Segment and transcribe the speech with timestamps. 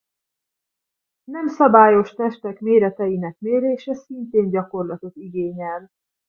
[1.23, 5.91] Nem szabályos testek méreteinek mérése szintén gyakorlatot igényel.